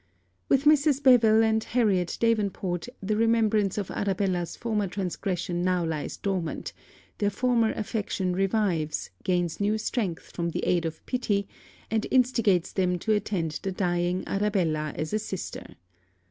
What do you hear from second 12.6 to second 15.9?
them to attend the dying Arabella as a sister.